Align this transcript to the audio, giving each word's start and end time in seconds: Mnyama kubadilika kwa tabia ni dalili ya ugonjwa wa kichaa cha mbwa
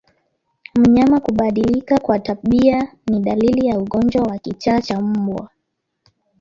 Mnyama 0.75 1.19
kubadilika 1.19 1.99
kwa 1.99 2.19
tabia 2.19 2.93
ni 3.07 3.19
dalili 3.19 3.67
ya 3.67 3.79
ugonjwa 3.79 4.23
wa 4.23 4.37
kichaa 4.37 4.81
cha 4.81 5.01
mbwa 5.01 5.49